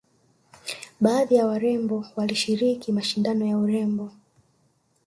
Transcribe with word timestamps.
baadhi 1.01 1.35
ya 1.35 1.45
warembo 1.45 2.05
walishiriki 2.15 2.91
mashindano 2.91 3.45
ya 3.45 3.57
urembo 3.57 4.11